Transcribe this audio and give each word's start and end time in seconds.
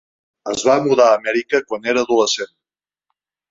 Es 0.53 0.63
va 0.69 0.77
mudar 0.85 1.05
a 1.09 1.19
Amèrica 1.19 1.61
quan 1.69 1.87
era 1.93 2.05
adolescent. 2.09 2.53